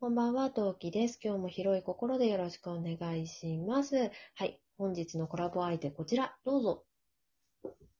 [0.00, 1.18] こんばんは、トウキです。
[1.22, 4.10] 今日も広い心でよろしくお願いします。
[4.34, 4.60] はい。
[4.76, 6.84] 本日のコラボ相手、こちら、どうぞ。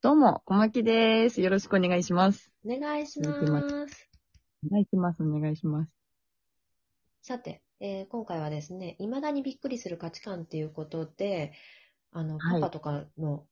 [0.01, 1.41] どうも、小牧です。
[1.41, 2.51] よろしくお願いします。
[2.63, 3.33] お願いしま。
[3.33, 4.09] す
[4.67, 5.23] お願いします。
[5.23, 5.91] お願いします。
[7.21, 11.53] さて、えー今回はですね、未だにびっくりする価値観っていうことで、
[12.11, 13.47] あの、はいパパとかの、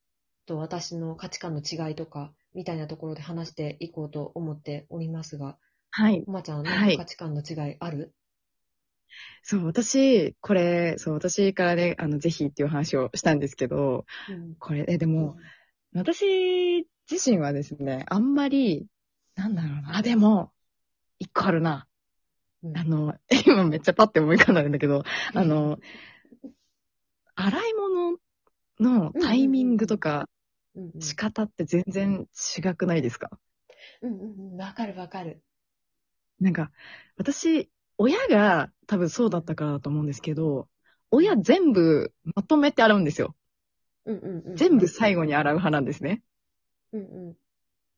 [0.45, 5.57] と私の価値観の違いとか、みたいなところで話していこうと思っておりますが、
[5.89, 6.23] はい。
[6.27, 8.13] おまちゃん、はい価値観の違いある、
[9.41, 14.55] そう、私、これ、そう、私からね、あの、ぜひっていう話をしたんですけど、うん。
[14.55, 15.37] これ、え、でも、
[15.93, 18.87] 私自身はですね、あんまり、
[19.35, 20.51] なんだろうな、あ、でも、
[21.19, 21.87] 一個あるな。
[22.63, 22.77] うん。
[22.77, 25.03] あの、 今めっちゃパッて思い浮かんだんだけど、
[25.33, 25.79] あの、
[27.35, 28.17] 洗い物
[28.79, 30.29] のタイミングとか
[30.99, 32.27] 仕方って全然
[32.57, 33.29] 違くないですか？
[34.01, 35.41] うんうんうん、わかるわかる。
[36.39, 36.71] なんか、
[37.17, 40.67] 私、親が多分そうだったからだと思うんですけど、
[41.11, 43.35] 親全部まとめて洗うんですよ。
[44.05, 44.55] うんうんうん。
[44.55, 46.21] 全部最後に洗う派なんですね。
[46.91, 47.37] うんうん。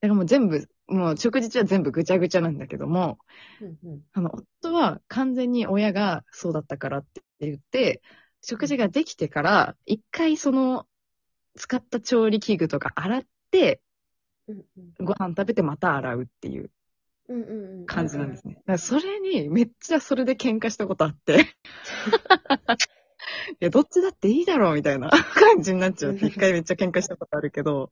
[0.01, 3.17] だからもう全部、もう食事中は全部ぐちゃぐちゃなんだけども、
[3.61, 4.03] うんうん。
[4.13, 8.01] あの、夫は完全に親がそうだったからって言って、
[8.41, 10.87] 食事ができてから、一回その、
[11.55, 13.81] 使った調理器具とか洗って、
[14.47, 14.93] うんうん。
[14.99, 16.71] ご飯食べてまた洗うっていう
[17.27, 17.85] うんうんうん。
[17.85, 18.55] 感じなんですね。
[18.55, 21.45] だからそれにめっちゃそれで喧嘩したことあって。
[23.53, 27.91] いや、どっちだっていいだろうみたいな 感じになっちゃうって一回めっちゃ喧嘩したことあるけど、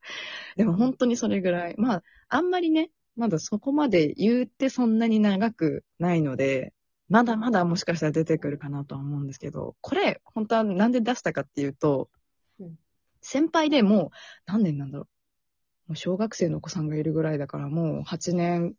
[0.55, 1.75] でも本当にそれぐらい。
[1.77, 6.73] まあ、あんまりね、まだそこまで言ってそんなに長くないので、
[7.09, 12.09] まだまだもしかしたら出てくるかなとは思うんですけど、これ、本当はなんで出したかっていうと、
[12.59, 12.77] うん
[13.23, 14.09] 先輩でもう
[14.45, 15.07] 何年なんだろ
[15.87, 15.91] う。
[15.91, 18.75] もう小学生のお子さんがいるぐらいだからもう8年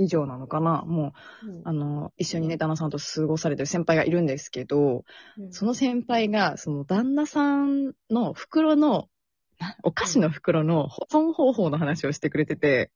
[0.00, 0.82] 以上なのかな。
[0.86, 1.12] も
[1.42, 1.62] ううん。
[1.64, 5.04] あの、一緒にね、旦那さんと過ごされてる先輩がいるんですけど、
[5.38, 5.52] うん。
[5.52, 9.08] その先輩が、その旦那さんの袋の、
[9.58, 12.90] なお菓子の袋の保存方法の話をしてくれてて、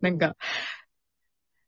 [0.00, 0.36] なんか、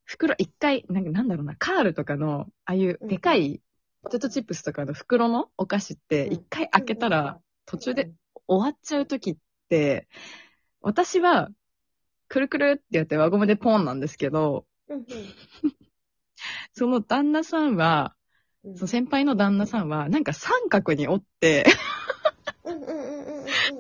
[0.04, 3.60] 袋一回、なんかなんだろうな、カールとかの、ああいうでかい
[4.02, 6.32] ポテトチップスとかの袋のお菓子って、うん。
[6.34, 8.12] 一回開けたら、途中で
[8.46, 9.36] 終わっちゃうときっ
[9.68, 10.08] て、
[10.80, 11.50] 私は、
[12.28, 15.04] くるくるってやって輪ゴムでポンなんですけど、うん
[16.72, 18.14] その旦那さんは、
[18.64, 21.64] うんその先輩の旦那さんは、なんか三角に折って。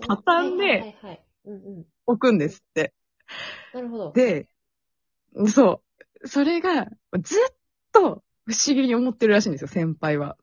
[0.06, 1.24] 畳んではいはいはい。
[1.44, 1.86] うんうん。
[2.06, 2.94] 置くんですって。
[3.74, 4.12] なるほど。
[4.12, 4.48] で、
[5.48, 5.82] そ
[6.22, 6.28] う。
[6.28, 6.86] それが、
[7.20, 7.54] ずっ
[7.92, 10.36] と不思議に思ってるらしいんですよ、先輩は。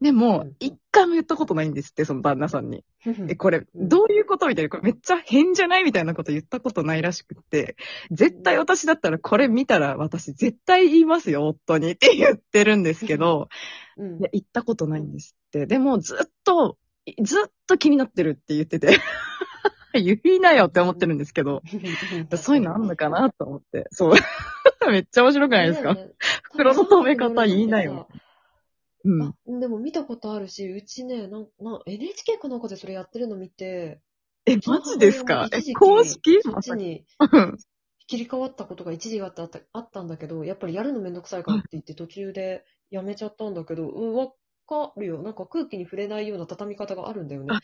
[0.00, 2.84] うんでもうん、一回も言ったことないんですって、その旦那さんに。
[3.28, 7.76] え、これ、うんどういうことみたいな、これめっちゃ変じゃないみたいなこと言ったことないらしくって、
[8.10, 13.48] 絶対私だったらこれ見たら私絶対言いますよ、夫にって言ってるんですけど、
[13.96, 15.66] うんいや、行ったことないんですって。
[15.66, 16.76] でも、ずっと、
[17.22, 18.98] ずっと気になってるって言ってて。
[19.94, 21.62] 言いなよって思ってるんですけど、
[22.36, 23.88] そういうのあんのかなと思って。
[23.90, 24.12] そう。
[24.90, 25.96] めっちゃ面白くないですか、
[26.42, 28.08] 袋の留め方言いなよ。
[29.04, 29.22] うん。
[29.22, 34.00] あ、でも見たことあるし、うちね、なん、な、NHK かなんかでそれやってるの見て、
[34.46, 35.48] え、マジですか？
[35.52, 36.40] え公式？
[36.42, 37.58] そっちにうん
[38.06, 44.28] 切り替わったことが一時があったあったんだけど、やっぱりやるのめんどくさいからって言って途中でやめちゃったんだけど、うん、わ
[44.66, 45.22] かるよ。
[45.22, 47.48] なんか空気に触れないような畳み方があるんだよね。
[47.54, 47.60] あ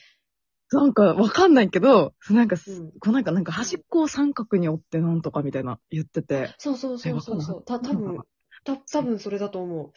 [0.77, 7.65] なんかわかんないけど、なんかす、うんこうなんか、なんか端っこを三角に折ってなんとかみたいな言ってて、そうそうそうそうそう。
[7.65, 8.19] た、多分
[8.65, 9.93] た、多分それだと思う。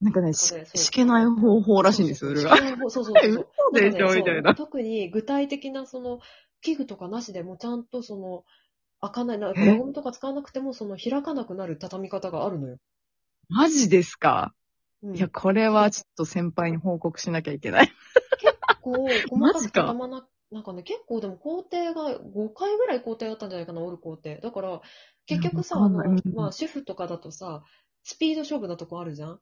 [0.00, 2.56] なんかね、ししけない方法らしいんですよ、それが。
[2.88, 3.14] そうそうそう。
[3.72, 6.20] 嘘でしょみたいな特に具体的なその
[6.62, 8.44] 器具とかなしでもちゃんとその
[9.02, 9.68] 開かない、なえ？
[9.68, 12.78] 輪ゴムとか使わなくてもその開かなくなる畳み方があるのよ。
[13.48, 14.54] マジですか？
[15.02, 17.90] うん、いや、これはちょっと先輩に報告しなきゃいけない。
[18.82, 24.36] こう、細かく畳まな、なんかね、結構でも工程が5回ぐらい工程あったんじゃないかな、折る工程。
[24.40, 24.80] だから、
[25.26, 26.02] 結局さ、あの
[26.34, 27.62] まあ、主婦とかだとさ、
[28.02, 29.40] スピード勝負なとこあるじゃん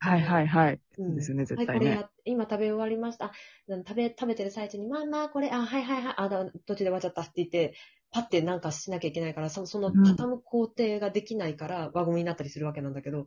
[0.00, 0.80] はいはいはい。
[0.98, 1.80] うんですよね、絶はい、対ね。
[1.80, 3.26] これや、今食べ終わりました。
[3.26, 3.32] あ
[3.68, 7.74] 食べ、食べてる最中に、まあまあ、これ、あ、はいはいはい、あ、だ途中で終わっちゃったって言って、
[8.12, 13.26] パッてなんかしなきゃいけないから、そそのうん畳む工程ができないから、輪ゴムになったりするわけなんだけど、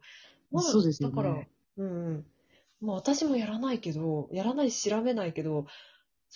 [0.52, 1.46] まあ、そうですよねだから、
[1.78, 2.26] うんうん。
[2.82, 5.66] まあ私もやらないけど、やらないし調べないけど、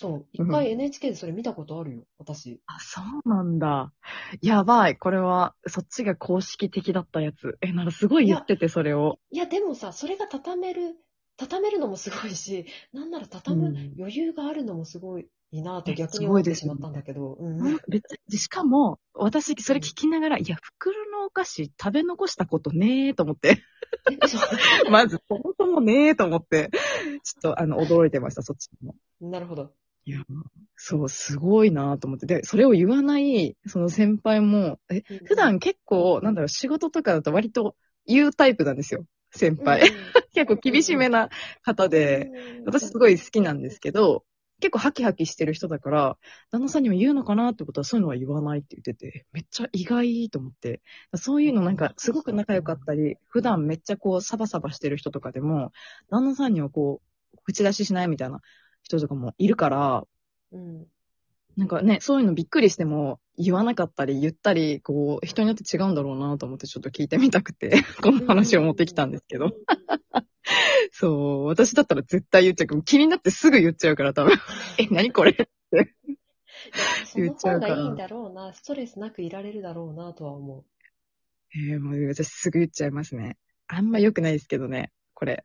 [0.00, 2.60] そう、一回 NHK でそれ見たことあるよ、私。
[2.66, 3.92] あ、そうなんだ。
[4.40, 4.96] やばい。
[4.96, 7.58] これは、そっちが公式的だったやつ。
[7.62, 9.18] え、なんかすごい言ってて、それを。
[9.32, 10.94] いや、でもさ、それが畳める、
[11.36, 17.32] 畳めるのもすごいし、なんなら畳むうん余裕があるのもすごいいなとえ逆にすごいですよね思ってしまったんだけど。
[17.32, 17.78] うんうん。
[17.88, 23.64] 別にしかも、私、それ聞きながら、いや、袋のお菓子食べ残したことねーと思って。
[24.12, 24.40] えそう
[24.92, 26.70] まず、そもそもねーと思って、
[27.24, 28.94] ちょっと、あの、驚いてました、そっちも。
[29.20, 29.72] なるほど。
[30.08, 30.22] いや、
[30.74, 32.24] そう、すごいなと思って。
[32.24, 37.76] で、それを言わない、その先輩も、え、普段結構、なんだろう、仕事とかだと割と
[38.06, 39.82] 言うタイプなんですよ、先輩。
[40.32, 41.28] 結構厳しめな
[41.60, 42.30] 方で、
[42.64, 44.24] 私すごい好きなんですけど、
[44.60, 46.16] 結構ハキハキしてる人だから、
[46.50, 50.80] 旦那さんにも言うのかなってことはそういうのは言わないって言ってて、めっちゃ意外と思って。
[51.16, 55.72] そういうのなんかすごく仲良かったり、普段めっちゃこうサバサバしてる人とかでも、
[56.08, 57.02] 旦那さんにはこ
[57.34, 58.40] う、口出ししないみたいな
[58.88, 60.04] 人とかもいるから、
[60.52, 60.86] うん。
[61.56, 69.52] なんかね、そういうのびっくりしても言わなかったり言ったり、こう、人によって違うんだろうなと思ってちょっと聞いてみたくて、 この話を持ってきたんですけど。
[70.92, 72.82] そう、私だったら絶対言っちゃう。
[72.82, 74.36] 気になってすぐ言っちゃうから多分。
[74.78, 75.32] え、何これ？
[75.32, 75.34] い
[75.78, 75.84] や
[77.06, 80.64] その言っちゃうから方がいいんだろうな、ストレスなくいられるだろうなとは思
[81.54, 83.36] えー、もう私すぐ言っちゃいますね。
[83.66, 85.44] あんま良くないですけどね、これ。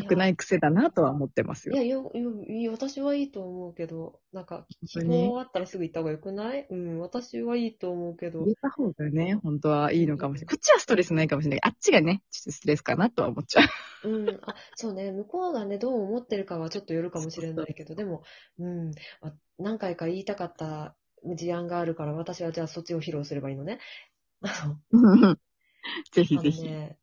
[0.00, 0.02] う。。
[0.04, 1.74] 良くないい癖だなとは思ってますよ。
[1.74, 6.66] いや、よ、よ、私はいいと思うけど、なんか、希望あったらすぐ行った方がよくない？
[6.70, 8.52] うん、私はいいと思うけど言。
[8.52, 10.56] った方がね、本当はいいのかもしれない。
[10.56, 11.60] こっちはストレスないかもしれない。
[11.64, 13.62] あっちがね、ちょっとストレスかなとは思っちゃ
[14.04, 14.08] う。
[14.08, 18.22] うん、あ、そうね、向こうがね、どう思ってるかはちょっとよるかもしれないけど、でも、
[18.58, 18.90] うん、
[19.22, 20.94] あ何回か言いたかった
[21.24, 23.78] 事案があるから、私はじゃあそっちを披露すればいいのね。
[26.12, 26.64] ぜひあぜひ。
[26.64, 26.98] のね、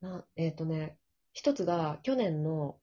[0.00, 0.96] な、えっ、とね、
[1.32, 2.76] 一つが去年の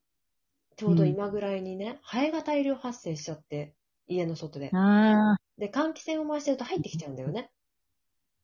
[0.77, 3.73] ちょうど今ぐらいにね、ハエが大量発生しちゃって、
[4.07, 4.69] 家の外で。
[4.73, 7.49] ああ、で、換気扇を回してると入ってきちゃうんだよね。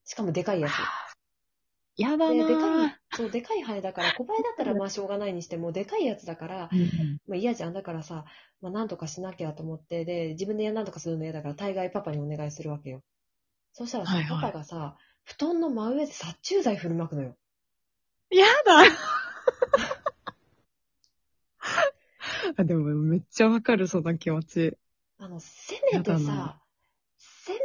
[0.04, 0.74] しかもでかいやつ。
[1.96, 6.88] やだで、でかないそう、でかいハエだから、小バエだったらまあしょうがないにしても、でかいやつだから、うんうん
[7.28, 7.74] まあ嫌じゃん。
[7.74, 8.26] だからさ、
[8.62, 13.04] まあなんとかしなきゃと思って、で、自分でなんとかするの嫌だから、大概パパにお願いするわけよ。
[13.74, 17.36] そしたらさ、はいはいパパがさ、布団の真上で殺虫剤振りまくのよ。
[18.32, 18.86] やだ
[22.58, 24.78] あでもめっちゃわかる、その気持ち。
[25.18, 26.62] あの、せめてやだなさ、
[27.18, 27.60] せめ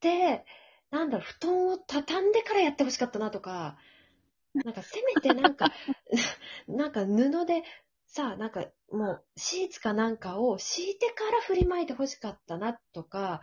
[0.00, 0.44] て、
[0.90, 3.78] なんだろう、布団を畳んでからやってほしかったなとか、
[4.54, 5.72] なんかせめてなんか、
[6.68, 7.62] なんか布で、
[8.06, 13.42] さ、なんかもうシーツかなんかを敷いてから振りまいてほしかったなとか、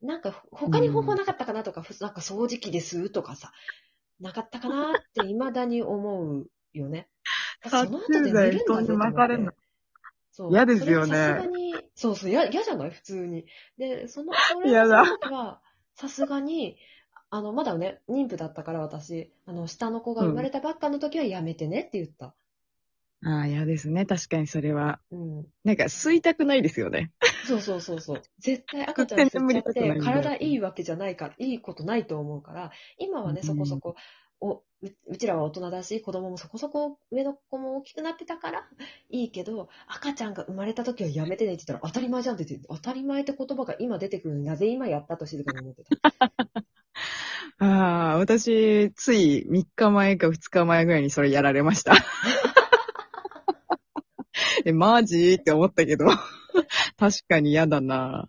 [0.00, 3.52] なんか他に方法なかったかなとか、ふなんか掃除機ですとかさ、
[4.20, 7.08] なかったかなって未だに思うよね。
[7.70, 9.58] その後で寝るんかれんのって。
[10.30, 13.46] そう嫌ですよねそれはさすがに、そうそう、や嫌じゃない普通に。
[13.76, 15.60] で、その、それ嫌だは、
[15.96, 16.76] さすがに、
[17.30, 22.34] あの、まだね、妊婦だったから私、あの、下の子が生まれたばっかの時はやめてねって言った。
[23.24, 24.06] ああ、嫌ですね。
[24.06, 25.00] 確かにそれは。
[25.10, 25.46] うん。
[25.64, 27.10] なんか吸いたくないですよね。
[27.46, 28.22] そうそうそうそう。
[28.38, 33.96] 絶対赤ちゃん吸っちゃって体いいわけじゃないから、いいことないと思うから、今はね、うんそこそこ、
[34.40, 34.62] お
[35.08, 38.68] うちらは大人だし、子供もそこそこ上の子も大きくなってたから
[39.10, 45.90] いいけど、赤ちゃんが生まれた時はやめてねって言ったら当たり前じゃんって言って、当たり前って言葉が今出てくるのになぜ今やったと静かに思ってた。
[47.60, 51.92] ああ、私、つい3日前か2日前ぐらいにそれやられました。
[54.64, 55.34] え、マジ？
[55.34, 56.06] って思ったけど、
[56.96, 58.28] 確かに嫌だな。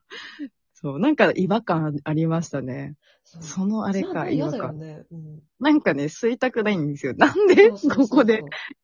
[0.73, 2.95] そう、なんか違和感ありましたね。
[3.41, 4.79] そのあれか、違嫌和感。
[4.79, 5.05] だよね。
[5.11, 5.39] うん。
[5.59, 7.13] なんかね、吸いたくないんですよ。
[7.15, 8.41] なんでここで、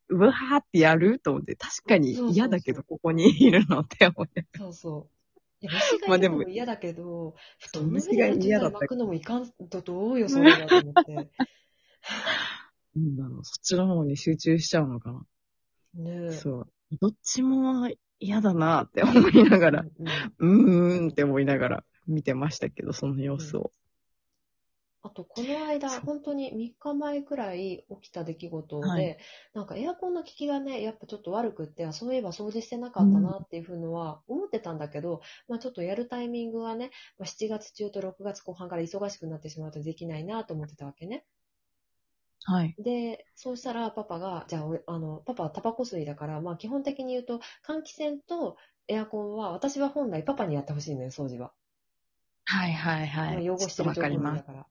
[0.09, 4.45] うわーってやると思って、確かに嫌だけど、ここにいるのって思って。
[4.55, 5.15] そうそう。
[5.61, 11.29] いや虫がいるのまあでもも嫌だけど、布団の上虫がで嫌だった虫が巻くのもいかんとどうよ、それはと思って。
[12.95, 15.25] なんだろう、そっちの方に集中しちゃうのかな。
[15.95, 16.31] ねえ。
[16.33, 16.67] そう。
[17.01, 19.85] どっちも嫌だなって思いながら、
[20.39, 23.71] うんうんうーんって思いながら見てましたけど、その様子を。
[25.05, 29.17] あと、この間、本当に3日前くらい起きた出来事で、はい
[29.53, 41.23] なんかエアコンの効きがね、やっぱちょっと悪くって、あそういえば掃除してなかったなっていうふうのは思ってたんだけど、まあちょっとやるタイミングはね、まあ、7月中と6月後半から忙しくなってしまうとできないなと思ってたわけね。
[42.45, 42.75] はい。
[42.79, 48.57] で、そうしたらパパが、じゃあ俺、あの、パパはタバコ吸いだから、まあ基本的に言うと、換気扇と
[48.87, 51.53] エアコンは、私は本来パパにやってほしいのよ、掃除は。
[52.45, 53.45] はいはいはい。
[53.45, 54.37] まあ汚してるとわかります。
[54.37, 54.67] 状況だから。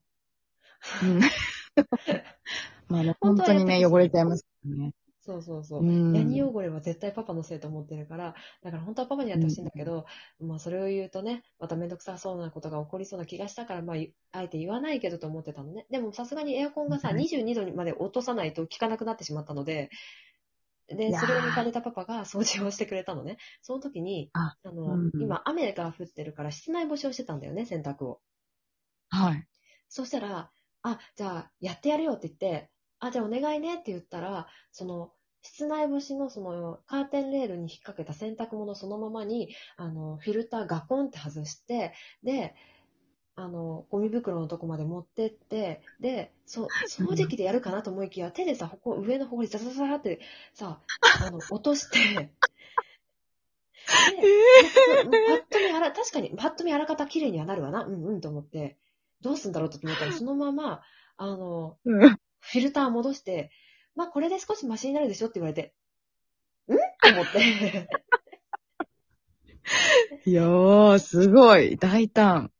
[1.03, 1.19] うん
[2.87, 4.93] まあね、本当にね、汚れちゃいますよね。
[5.25, 5.83] そうそうそう。
[5.83, 10.05] うんヤニ汚れは絶対パパのせいと思ってるから、だから本当はパパにやってほしいんだけど、
[10.39, 13.97] まあそれを言うとね、まためんどくさそうなことが起こりそうな気がしたから、まあ、
[14.33, 15.87] あえて言わないけどと思ってたのね。
[15.89, 19.89] でもさすがにエアコンがさ、うん22度にまで落とさないと効かなくなってしまったので、
[20.87, 23.37] で、それを見かねたパパが 掃除をしてくれたのね。
[23.63, 28.21] その時に、あの、うん今雨が降ってるから室内干しをしてたんだよね、洗濯を。
[29.09, 29.47] はい。
[29.89, 30.51] そしたら、
[30.85, 35.11] あ、じゃあ、やってやるよって言って、あ、じゃあお願いねって言ったら、その、
[35.41, 42.53] 室内干しのその、カーテンレールに引っ掛けた洗濯物そのままに、あの、フィルターガコンって外して、で、
[43.35, 50.19] あの、ゴミ袋のとこまで持ってって、で、そう、掃除機でやるかなと思いきや、手でさ、ほこ、上のほこりザザザザって
[50.53, 50.79] さ、
[51.19, 52.29] あの、落として、で、
[55.05, 57.83] パッと見あら、確かに、パッと見あらかた綺麗にはなるわな。
[57.83, 58.77] うんうんと思って、
[59.25, 60.81] どうすんだろうと思ったら、 そのまま、
[61.17, 62.17] あの、うん
[62.47, 63.49] フィルター戻して、
[63.95, 65.73] まあ、これで少しマシになるでしょって言われて、
[66.67, 66.75] ん？
[66.75, 67.89] と思って。
[70.29, 71.75] いやー、すごい。
[71.77, 72.51] 大胆。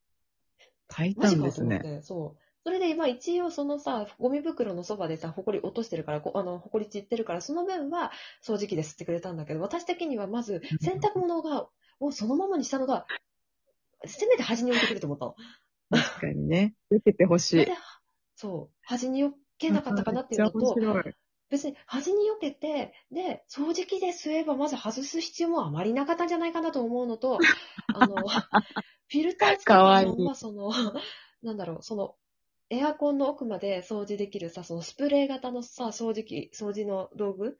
[0.87, 1.99] 大胆ですね。
[2.01, 2.41] そう。
[2.63, 8.11] それで今一応そのさ、ゴミ袋のそばでさ、ほこり落としてるから、こあの、ほこり散ってるから、その分は
[8.43, 11.67] 掃除機で吸ってくれたんだけど、私的にはまず洗濯物が、
[11.99, 13.05] をそのままにしたのが、
[14.05, 15.35] せめて端に置いてくれと思ったの。
[15.89, 16.75] 確かにね。
[16.89, 17.71] 受けてほしいそれで。、
[18.35, 20.75] そう、端に置けなかったかなっていうのと。
[21.49, 27.37] 別に端に避けて、で、掃除機で吸えばまず外す必要もあまりなかったんじゃないかなと思うのと、
[27.93, 30.71] あの、フィルターつけたかわいいまんま、その、
[31.43, 32.15] なんだろう、その、
[32.71, 37.59] エアコンの奥まで掃除できるさ、そのスプレー型のさ、掃除機、掃除の道具、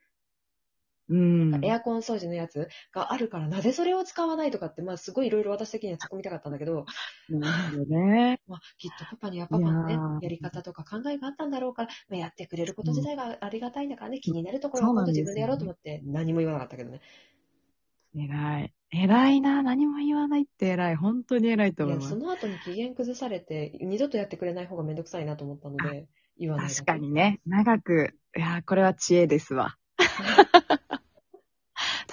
[1.10, 1.64] うん。
[1.64, 6.86] エアコン掃除のやつがあるから、なぜそれを使わないとかって、まあすごいいろいろ私的には突っ込みたかったんだけど、
[7.30, 8.42] なるほどね。
[8.48, 17.02] まあきっとパパにはパパのねいやり方とか考えがあったんだろうから、まあ、やってくれること自体がありがたいんだからね、気になるところは本当そうなんですよ自分でやろうと思って何も言わなかったけどね。
[18.16, 18.74] 偉い。
[18.92, 19.62] 偉いな。
[19.62, 20.96] 何も言わないって偉い。
[20.96, 22.10] 本当に偉いと思います。
[22.10, 26.08] その後に機嫌崩されて、二度とやってくれない方がめんどくさいなと思ったので、
[26.40, 27.42] 言わない確かにね。
[27.46, 28.14] 長く。
[28.38, 29.76] いやー、これは知恵ですわ。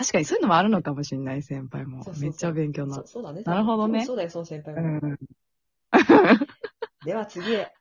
[0.03, 2.23] 確かにそういうのもあるのかもしれない、先輩もそうそうそう。
[2.25, 3.03] めっちゃ勉強になる。
[3.07, 3.43] そうそうだね。
[3.47, 4.89] なるほどねそうだよ、その先輩うも。
[4.99, 5.19] ん。
[7.07, 7.73] では次へ。